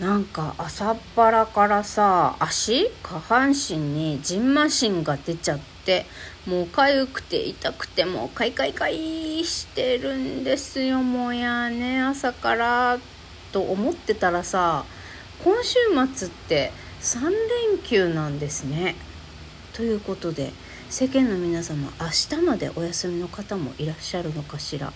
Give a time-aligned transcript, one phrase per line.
[0.00, 6.06] なんか朝っぱらからさ足下半身にジンマシンが出ちゃって
[6.48, 12.98] もう痒くて痛くてもうカイカイカイしてるんですよもうやね朝から
[13.52, 14.84] と思ってたらさ
[15.44, 15.78] 今週
[16.12, 18.96] 末って3連休なんですね。
[19.74, 20.52] ということで
[20.90, 24.92] 世間の皆様明日までお休みの方もいらっしゃるのかしら？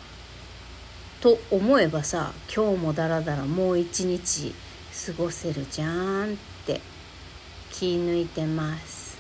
[1.21, 4.55] と思えばさ今日もだらだらもう一日
[5.07, 6.81] 過ごせるじゃんって
[7.71, 9.17] 気抜いてます。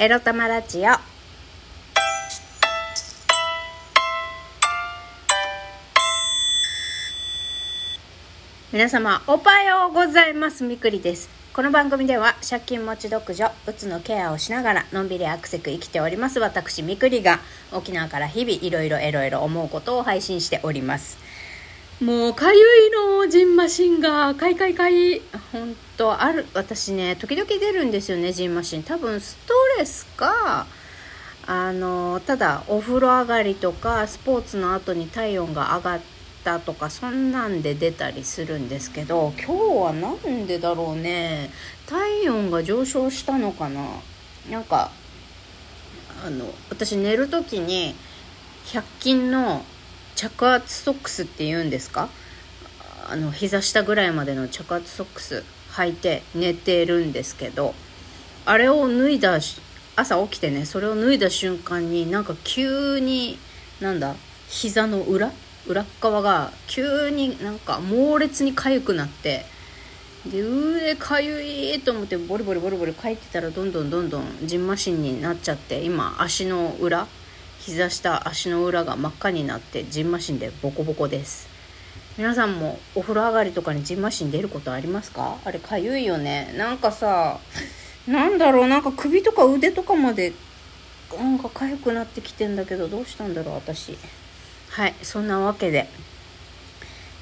[0.00, 0.82] エロ玉ラジオ。
[8.72, 10.64] 皆様おはようございます。
[10.64, 11.30] みくりです。
[11.52, 16.40] この番組では借金持ち独女うつのケアをしながらのんびりアクセク生きております。
[16.40, 17.38] 私みくりが
[17.72, 21.29] 沖縄から日々いろいろエロエロ思うことを配信しております。
[22.00, 25.20] もうかゆいのジンマシンがかいかいかい。
[25.52, 28.82] 本当ある私ね時々出るんですよねジンマシン。
[28.82, 30.66] 多分ストレスか
[31.46, 36.00] あのただお風呂上がりとかスポーツの後に体温が上がっ
[36.42, 41.50] たとかそんなんで出たりするんですけど今日は何でだろうね。
[41.86, 43.84] 体温が上昇したのかな。
[44.50, 44.90] なんか
[46.24, 47.94] あの私寝る時に
[48.64, 49.62] 100均の
[50.20, 52.10] 着圧ソックスって言うんですか？
[53.08, 57.74] あの膝下ぐらいまでの着圧ソックス履いて寝てるんですけど
[58.44, 59.38] あれを脱いだ
[59.96, 63.38] 朝起きてねそれを脱いだ瞬間になんか急に
[63.80, 64.14] なんだ
[64.48, 65.32] 膝の裏？
[65.66, 69.46] 裏側が急になんか猛烈に痒くなって
[70.26, 77.06] で上かゆいと思ってボリボリボリボリ書いてたらどんどんどんどんじんましんになっちゃって今足の裏
[77.60, 81.46] 膝下足の裏が真っ赤になってじんましんでボコボコです。
[82.16, 85.36] 皆さんもお風呂上がりとかにじんましん出ることありますか？
[85.44, 86.54] あれかゆいよね。
[86.56, 87.38] なんかさ
[88.08, 88.66] なんだろう。
[88.66, 90.32] なんか首とか腕とかまで
[91.16, 93.98] なんか痒くなってきてんだけどどうしたんだろう私。
[94.70, 95.86] はいそんなわけで、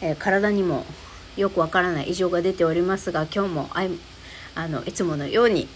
[0.00, 0.86] えー、体にも
[1.36, 3.90] よくわからない異常が出ておりますが今日もあい
[4.54, 5.68] あのいつものように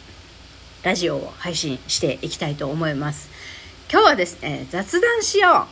[0.84, 3.28] ラジオを配信していきたいと思います。
[3.92, 5.66] 今日はですね、雑談しよ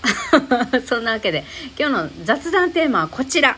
[0.74, 1.42] う そんなわけで、
[1.78, 3.56] 今日の雑談テーマはこちら。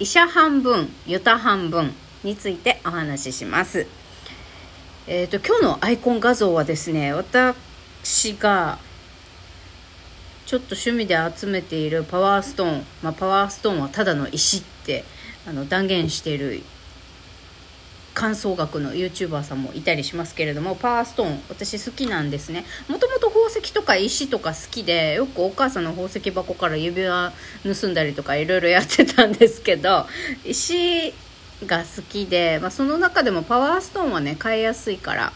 [0.00, 1.94] 医者半分、ユタ半分
[2.24, 3.86] についてお話しします。
[5.06, 7.54] えっ、ー、と、今日のアイコン画像はですね、私
[8.36, 8.80] が
[10.44, 15.04] ちょっと趣味で集めているパワーストーン、まあ、パワーストーンはただの石って
[15.46, 16.64] あの断言している
[18.18, 22.64] 観想学の YouTuber さんもいたりしますけれどもパワーストーン私好きなんですね。
[22.88, 30.06] もともと宝石とか石とか好きでよくお母さんの宝石箱から指輪盗んだりとかいろいろやってたんですけど
[30.44, 31.14] 石
[31.64, 35.32] が好きで、まあ、その中でもパワーストーンはね買いやすいから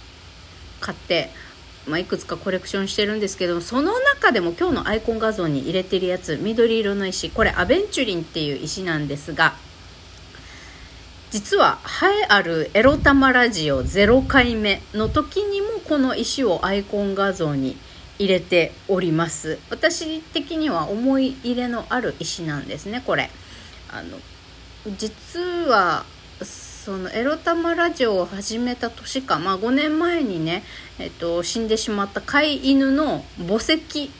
[0.81, 1.31] 買って
[1.87, 9.54] まあ、いくつかコレクションしてるんですけどその中でも今日のアイコン画像に入れてるやつ緑色の石これアベンチュリンっていう石なんですが
[11.32, 17.78] 実は栄えあるエロ玉ラジオ0回目の時にもこの石をアイコン画像に
[18.19, 19.59] 入れております。
[19.71, 23.31] 私的には思い入れのある石なんですねこれ。
[23.91, 24.19] あの
[24.98, 26.04] 実は
[26.42, 30.62] そのエロ玉ラジオを始めた年か、まあ、5年前にね、
[30.98, 34.10] えっと、死んでしまった飼い犬の墓石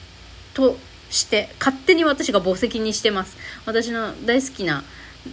[0.55, 0.77] と
[1.13, 3.37] して勝手に私が墓石にしてます。
[3.65, 4.83] 私の大好きな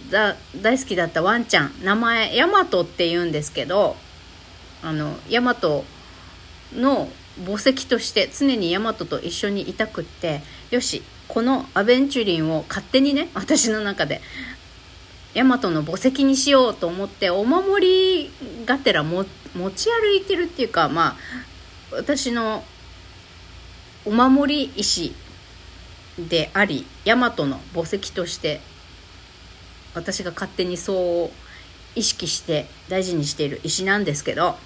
[0.09, 3.97] だ大好きだったワンちゃん名前ヤマトって言うんですけど
[4.81, 5.83] あのヤマト
[6.73, 7.09] の
[7.45, 14.21] 墓石として常にヤマトと一緒にいたくってよしこのアベンチュリンを勝手にね私の中で
[15.33, 18.31] ヤマトの墓石にしようと思ってお守り
[18.65, 19.25] がてらも
[19.55, 21.17] 持ち歩いてるっていうかまあ
[21.91, 22.63] 私の
[24.05, 25.13] お守り石
[26.27, 28.61] でありヤマトの墓石として
[29.93, 31.29] 私が勝手にそう
[31.95, 34.57] 意識して大事にしている石なんですけど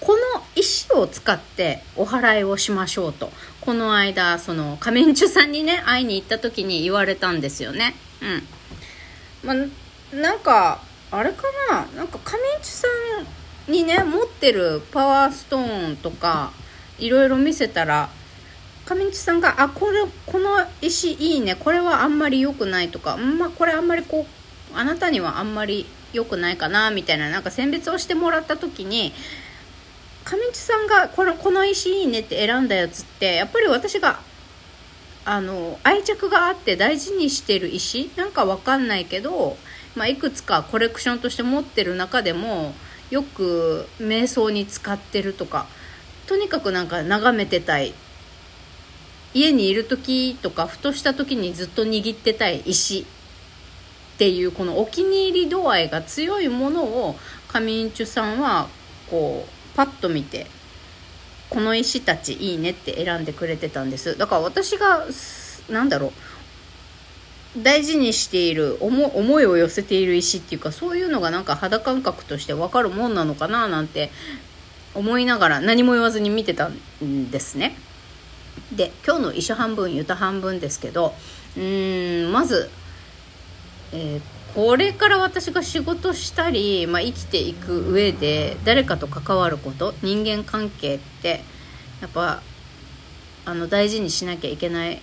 [0.00, 3.30] この石を使ってお祓いをしましょうと。
[3.60, 7.94] この間その仮面中さんにね会いに行った時に言われたんですよね。
[8.22, 8.42] うん。
[9.46, 9.54] ま
[10.18, 10.80] なんか
[11.10, 11.86] あれかな？
[11.96, 12.88] なんか仮面中さ
[13.68, 16.52] んにね持ってるパワーストーンとか
[16.98, 18.08] いろいろ見せたら
[18.90, 24.26] 上地さんが、あ、これ、この石いいね、これはあんまり良くないとか、んまあ、これあんまりこ
[24.74, 29.12] う、あなたにはあんまり良くないかな、みたいな、なんか選別をしてもらった時に、
[30.24, 34.20] 上地さんがこの、この石いいねって選んだやつって、やっぱり私が
[35.24, 38.10] あの愛着があって大事にしてる石？
[38.16, 39.56] なんかわかんないけど、
[39.94, 42.74] まあ、いくつかコレクションとして持ってる中でも
[43.10, 45.66] よく瞑想に使ってるとか。
[46.26, 47.92] とにかくなんか眺めてたい。
[49.34, 53.04] 家にいる時とかふとした時にずっと握ってたい石っ
[54.18, 57.16] ていうこのお気に入り度合いが強いものを
[57.48, 58.68] カミンチュさんは
[59.08, 60.46] こうパッと見て
[61.48, 65.06] この石たちいいねって選んでくれてたんですだから私が
[65.68, 66.12] 何だろう
[67.62, 74.10] 大事にしている思いを寄せている石っていうかそういうのがなんか肌感覚として分かるもんなのかななんて
[74.94, 76.68] 思いながら何も言わずに見てた
[77.02, 77.76] んですね。
[78.72, 81.14] で今日の石半分ユタ半分ですけど
[81.56, 82.70] うーんまず、
[83.92, 91.42] えー、これから私が仕事したり、まあ、生きていく上で誰かと関わること人間関係って
[92.00, 92.42] やっぱ
[93.44, 95.00] あの大事にしなきゃいけない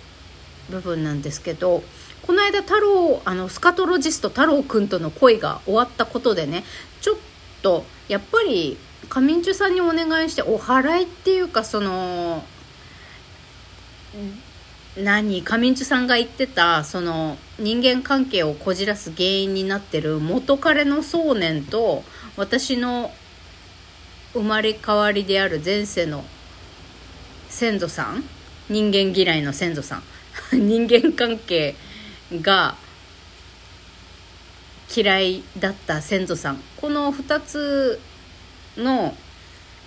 [0.70, 1.82] 部分なんですけど
[2.22, 6.64] この間太郎あのスカトロジスト太郎くんとの恋が終わったことでね
[7.00, 7.16] ちょっ
[7.62, 8.76] とやっぱり
[9.08, 12.44] 仮眠中さんにお願いしてお祓いっていうかその
[14.96, 22.02] 何上地さんが言ってたその人間関係をこじらす原因になってる元彼の想念と
[22.36, 23.12] 私の
[24.32, 26.24] 生まれ変わりである前世の
[27.48, 28.24] 先祖さん
[28.68, 30.02] 人間嫌いの先祖さん
[30.52, 31.74] 人間関係
[32.32, 32.76] が
[34.94, 38.00] 嫌いだった先祖さんこの2つ
[38.76, 39.16] の、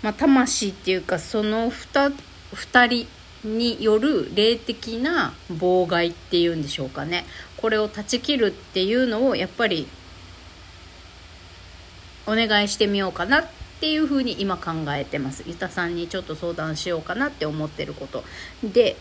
[0.01, 2.13] まあ、魂っていうかその 2,
[2.53, 3.07] 2人
[3.43, 7.25] による霊的な妨害っていうんでしょうかね。
[7.57, 9.87] これを断ち切るっていうのをやっぱり
[12.27, 13.45] お願いしてみようかなっ
[13.79, 15.43] ていうふうに今考えてます。
[15.47, 18.23] ゆたさんにちょっと相談しようかなって思ってること。
[18.63, 18.95] で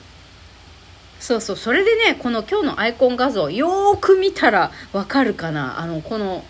[1.18, 5.80] そうそうそれでねこの今日のアイコン画像よーく見たらわかるかな。
[5.80, 6.44] あのこの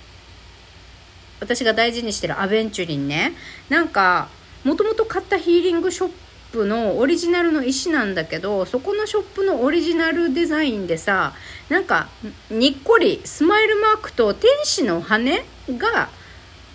[1.40, 3.32] 私が大事にしてるアベンチュリンね。
[3.68, 4.28] なんか
[4.62, 6.14] もともと買ったヒーリングショップ
[6.52, 11.32] プのオリジナルの石なんだけどそこのショップのオリジナルデザインでさ
[11.68, 12.08] なんか
[12.50, 16.10] にっこりスマイルマークと天使の羽が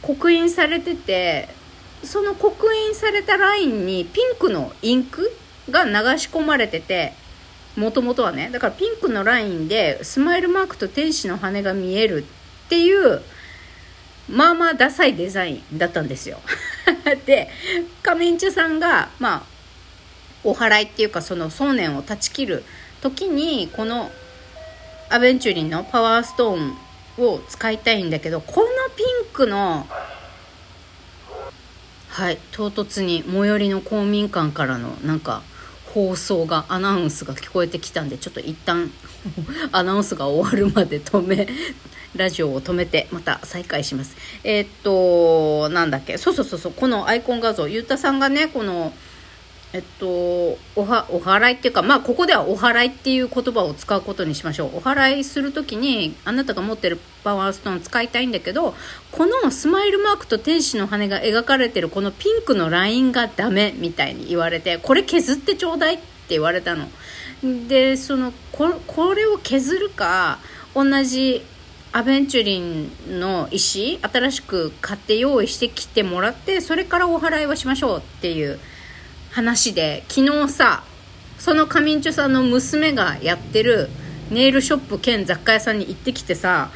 [0.01, 1.49] 刻印されてて
[2.03, 5.31] その刻印されたラインにピンクのインク
[5.69, 7.13] が流し込まれてて
[7.75, 12.25] もともとはねだからピンクのラインでスマイルマークと天使の羽が見える
[12.65, 13.21] っていう
[14.29, 16.39] まあまあダサいデザインだったんですよ。
[17.27, 17.49] で
[18.01, 19.54] カメンチュさんがまあ
[20.45, 22.63] お祓いっていうかその想念を断ち切る
[23.01, 24.11] 時にこの
[25.09, 26.77] アベンチュリンのパワーストーン
[27.17, 29.85] を使いたいんだけどこのピンクの
[32.09, 35.43] はい唐突に最寄りの公民館からのなんか
[35.93, 38.91] 放送がアナウンスが聞こえてきたんでちょっと一旦
[39.71, 41.47] アナウンスが終わるまで止め
[42.15, 44.15] ラジオを止めてまた再開します。
[44.43, 46.17] えー、っとなんだっけ？
[46.17, 48.93] そうそうそうそうこのアイコン画像ゆうたさんがねこの
[49.75, 50.07] えっと、
[50.77, 54.77] おは、お祓いっていうか、まあ、ここではお祓いっていう言葉を使うことにしましょう。
[54.77, 58.73] お祓いするときに、あなたが持ってるパワーストーン使いたいんだけど、
[59.11, 66.87] このスマイルマークと天使の羽が描かれてるこのピンクのラインがダメみたいに言われて、これ削ってちょうだいって言われたの。
[67.67, 70.39] で、その、ここれを削るか、
[70.73, 71.43] 同じ
[71.91, 78.57] アベンチュリンの石、新しく買って用意してきてもらって、それからお祓いはしましょうっていう。
[79.35, 80.81] 話で昨日さ
[81.37, 83.89] そのカミンチュさんの娘がやってる
[84.31, 86.71] ネイルショップ兼雑貨屋さんに行ってきてさ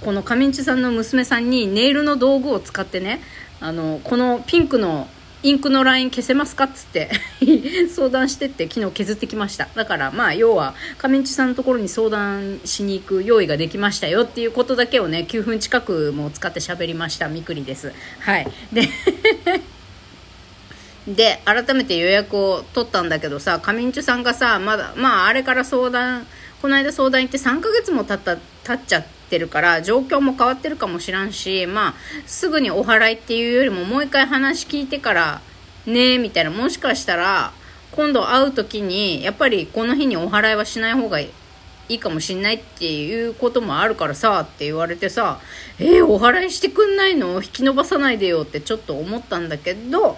[0.00, 3.20] このカミンチュさんの娘さんにネイルの道具を使ってね
[3.60, 5.06] あのこのピンクの
[5.44, 7.10] インクのライン消せますかっつって
[7.94, 9.68] 相談してって昨日削ってきました。
[9.76, 17.92] だからまあ要はカミンチュさんのところに相談しに行く用意ができましたよっていうことだけをね9分近くも使って喋りましたみくりです。
[18.18, 18.48] はい。
[18.72, 18.88] で
[21.06, 26.26] で、改めて予約を取ったんだけどさ、カミンチュさんがさ、まだ、まあ、あれから相談、
[26.60, 31.94] この間相談行って3ヶ月も経った、経っちゃってるから、状況も変わってるかもしらんし、まあ、
[32.26, 35.40] すぐにお払いっていうよりも、もう一回話聞いてから、
[35.86, 37.52] ねみたいな、もしかしたら、
[37.92, 41.30] 今度会う時に、やっぱりこの日にお払いはしない方がい
[41.88, 45.40] いかもしんないっていうこともあるからさって言われてさ
[45.78, 47.42] えー、お払いしてくんないの？
[47.42, 50.16] 引き伸ばさないでよってちょっと思ったんだけど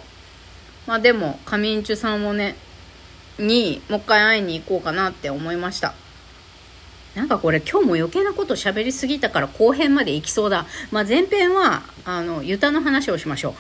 [0.87, 2.57] まあでも、カミンチュさんをね、
[3.39, 5.95] にもう一回会いに行こうかなって思いました。
[7.15, 10.67] なんかこれ今日も余計なこと喋りすぎたから後編まで行きそうだ。
[10.91, 13.55] まあ前編は、あの、ユタの話をしましょう。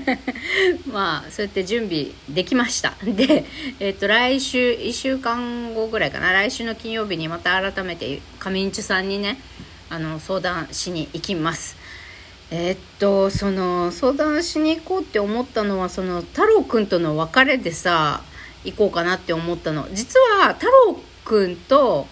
[0.90, 3.44] まあそうやって準備できましたで、
[3.80, 9.38] えっと来週1週間後ぐらいかな来週の金曜日にまた改めて上んちさんにね
[9.90, 11.76] あの相談しに行きます
[12.56, 18.22] えー、っとその相談しに行こうって思ったのはその太郎くんとの別れでさ
[18.62, 19.88] 行こうかなって思ったの。
[19.92, 22.06] 実は太郎くんと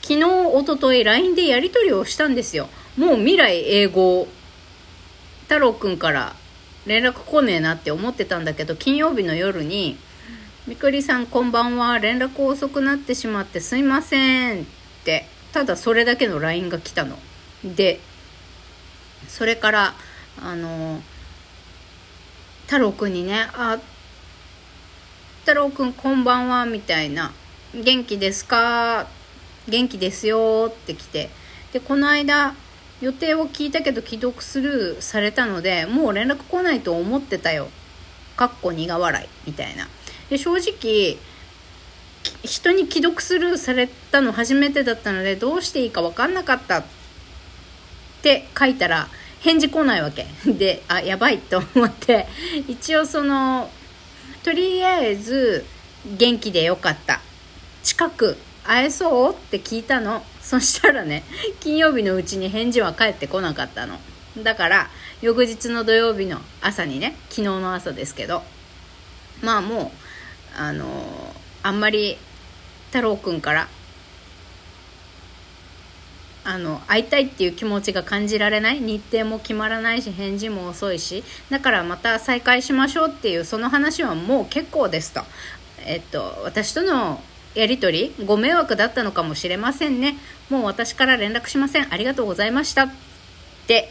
[0.00, 2.70] 昨日おととい LINE でやり取りをしたんですよ。
[2.96, 4.26] もう未来英語
[5.42, 6.34] 太郎くんから
[6.86, 9.98] 連絡来ねえなって思ってたんだけど金曜日の夜に
[10.66, 11.98] 「みくりさんこんばんは。
[11.98, 14.64] 連絡遅くなってしまってすいません」っ
[15.04, 15.28] て。
[15.52, 17.18] ただそれだけの LINE が来たの。
[17.62, 18.00] で
[19.28, 19.94] それから
[20.42, 21.00] あの
[22.66, 23.78] 太郎くんにね「あ
[25.40, 27.32] 太郎くんこんばんは」みたいな
[27.74, 29.06] 「元気ですか?」
[29.68, 31.30] 元気ですよって来て
[31.72, 32.54] でこの間
[33.00, 37.68] 予定を聞いたけど既読スルーされたのでもう連絡来ないと思ってたよ。
[38.36, 39.28] かっこ苦笑い。
[39.46, 39.88] みたいな。
[40.30, 41.18] で正直
[42.44, 46.84] 人に既読スルーされたの初めてだったのでどうしていいか分かんなかった。
[48.24, 49.08] って書いたら
[49.40, 50.26] 返事来ないわけ。
[50.50, 52.26] であやばいと思って。
[52.66, 53.70] 一応その
[54.42, 55.66] とりあえず
[56.06, 57.20] 元気でよかった。
[57.82, 60.24] 近く会えそうって聞いたの。
[60.40, 61.22] そしたらね
[61.60, 64.00] 金曜日のうちに返事は返ってこなかったの。
[64.38, 64.90] だから
[65.20, 68.42] 翌日の土曜日の朝にね昨日の朝ですけど
[69.42, 69.92] まあも
[70.56, 72.16] うあのー、あんまり
[72.86, 73.68] 太郎くんから
[76.44, 78.80] あの会いたいっていう気持ちが感じられない。
[78.80, 81.24] 日程も決まらないし返事も遅いし。
[81.50, 85.22] だからまた再会しましょうっていうその話はもう結構ですと。
[85.86, 87.22] えっと私との
[87.54, 90.16] やり取りご迷惑だったのかもしれませんね。
[90.50, 91.92] もう私から連絡しません。
[91.92, 92.92] ありがとうございましたっ
[93.66, 93.90] て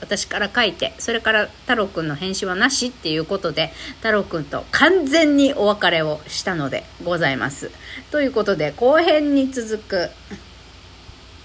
[0.00, 7.70] 私から書いてそれから太郎くんの返信はなしっていうことで太郎くんと完全にお別れをしたのでございます。
[8.10, 10.10] ということで後編に続く